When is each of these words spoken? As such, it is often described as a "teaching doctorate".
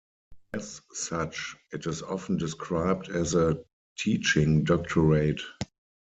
As 0.53 0.81
such, 0.93 1.55
it 1.71 1.85
is 1.85 2.01
often 2.01 2.37
described 2.37 3.09
as 3.09 3.35
a 3.35 3.59
"teaching 3.99 4.63
doctorate". 4.63 5.41